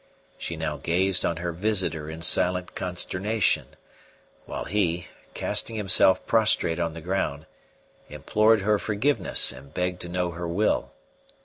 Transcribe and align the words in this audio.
She 0.39 0.57
now 0.57 0.77
gazed 0.77 1.23
on 1.27 1.37
her 1.37 1.51
visitor 1.51 2.09
in 2.09 2.23
silent 2.23 2.73
consternation; 2.73 3.75
while 4.47 4.63
he, 4.63 5.09
casting 5.35 5.75
himself 5.75 6.25
prostrate 6.25 6.79
on 6.79 6.93
the 6.95 7.01
ground, 7.01 7.45
implored 8.09 8.61
her 8.61 8.79
forgiveness 8.79 9.51
and 9.51 9.71
begged 9.71 10.01
to 10.01 10.09
know 10.09 10.31
her 10.31 10.47
will. 10.47 10.91